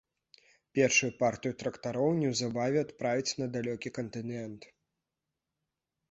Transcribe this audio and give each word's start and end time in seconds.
Першую 0.77 1.09
партыю 1.21 1.53
трактароў 1.63 2.07
неўзабаве 2.21 2.79
адправяць 2.85 3.35
на 3.41 3.45
далёкі 3.57 3.91
кантынент. 3.99 4.61